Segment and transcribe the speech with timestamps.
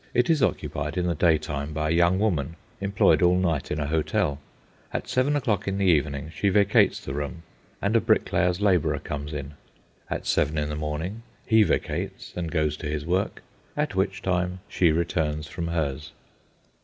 [0.15, 3.85] It is occupied in the daytime by a young woman employed all night in a
[3.85, 4.39] hotel.
[4.91, 7.43] At seven o'clock in the evening she vacates the room,
[7.83, 9.53] and a bricklayer's labourer comes in.
[10.09, 13.43] At seven in the morning he vacates, and goes to his work,
[13.77, 16.11] at which time she returns from hers.